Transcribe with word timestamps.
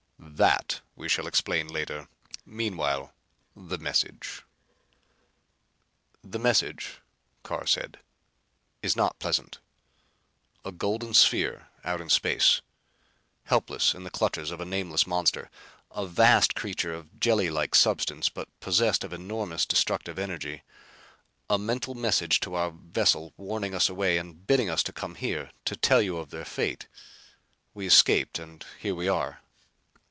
"That 0.35 0.81
we 0.95 1.07
shall 1.09 1.27
explain 1.27 1.67
later. 1.67 2.07
Meanwhile 2.45 3.11
the 3.55 3.77
message!" 3.77 4.43
"The 6.23 6.39
message," 6.39 6.99
Carr 7.43 7.67
said, 7.67 7.99
"is 8.81 8.95
not 8.95 9.19
pleasant. 9.19 9.59
A 10.65 10.71
golden 10.71 11.13
sphere 11.15 11.67
out 11.83 11.99
in 12.01 12.09
space. 12.09 12.61
Helpless 13.45 13.93
in 13.93 14.03
the 14.03 14.09
clutches 14.11 14.49
of 14.51 14.59
a 14.61 14.65
nameless 14.65 15.05
monster, 15.05 15.49
a 15.91 16.07
vast 16.07 16.55
creature 16.55 16.93
of 16.93 17.19
jellylike 17.19 17.75
substance 17.75 18.29
but 18.29 18.47
possessed 18.61 19.03
of 19.03 19.13
enormous 19.13 19.65
destructive 19.65 20.17
energy. 20.17 20.61
A 21.51 21.57
mental 21.59 21.93
message 21.93 22.39
to 22.41 22.53
our 22.55 22.71
vessel 22.71 23.33
warning 23.37 23.75
us 23.75 23.89
away 23.89 24.17
and 24.17 24.47
bidding 24.47 24.69
us 24.69 24.81
to 24.83 24.93
come 24.93 25.15
here; 25.15 25.51
to 25.65 25.75
tell 25.75 26.01
you 26.01 26.17
of 26.17 26.29
their 26.31 26.45
fate. 26.45 26.87
We 27.75 27.85
escaped 27.85 28.39
and 28.39 28.63
here 28.79 28.95
we 28.95 29.07
are." 29.07 29.39